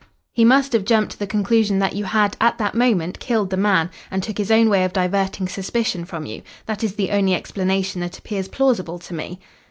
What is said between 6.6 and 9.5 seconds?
That is the only explanation that appears plausible to me."